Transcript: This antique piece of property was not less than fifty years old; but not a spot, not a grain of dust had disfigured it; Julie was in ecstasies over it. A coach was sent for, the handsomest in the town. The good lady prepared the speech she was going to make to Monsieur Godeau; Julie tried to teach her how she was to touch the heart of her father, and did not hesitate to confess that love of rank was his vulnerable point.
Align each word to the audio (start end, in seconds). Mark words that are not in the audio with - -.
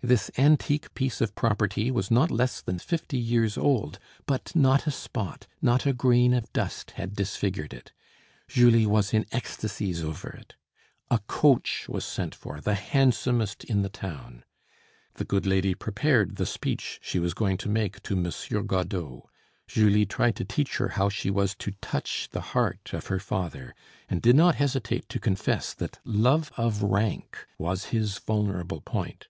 This 0.00 0.30
antique 0.38 0.94
piece 0.94 1.20
of 1.20 1.34
property 1.34 1.90
was 1.90 2.08
not 2.08 2.30
less 2.30 2.60
than 2.62 2.78
fifty 2.78 3.18
years 3.18 3.58
old; 3.58 3.98
but 4.26 4.54
not 4.54 4.86
a 4.86 4.92
spot, 4.92 5.48
not 5.60 5.86
a 5.86 5.92
grain 5.92 6.32
of 6.34 6.52
dust 6.52 6.92
had 6.92 7.16
disfigured 7.16 7.74
it; 7.74 7.90
Julie 8.46 8.86
was 8.86 9.12
in 9.12 9.26
ecstasies 9.32 10.04
over 10.04 10.28
it. 10.30 10.54
A 11.10 11.18
coach 11.26 11.86
was 11.88 12.04
sent 12.04 12.32
for, 12.32 12.60
the 12.60 12.76
handsomest 12.76 13.64
in 13.64 13.82
the 13.82 13.88
town. 13.88 14.44
The 15.14 15.24
good 15.24 15.46
lady 15.46 15.74
prepared 15.74 16.36
the 16.36 16.46
speech 16.46 17.00
she 17.02 17.18
was 17.18 17.34
going 17.34 17.56
to 17.56 17.68
make 17.68 18.04
to 18.04 18.14
Monsieur 18.14 18.62
Godeau; 18.62 19.28
Julie 19.66 20.06
tried 20.06 20.36
to 20.36 20.44
teach 20.44 20.76
her 20.76 20.90
how 20.90 21.08
she 21.08 21.28
was 21.28 21.56
to 21.56 21.72
touch 21.82 22.28
the 22.30 22.40
heart 22.54 22.90
of 22.94 23.08
her 23.08 23.18
father, 23.18 23.74
and 24.08 24.22
did 24.22 24.36
not 24.36 24.54
hesitate 24.54 25.08
to 25.08 25.18
confess 25.18 25.74
that 25.74 25.98
love 26.04 26.52
of 26.56 26.84
rank 26.84 27.36
was 27.58 27.86
his 27.86 28.18
vulnerable 28.20 28.80
point. 28.80 29.26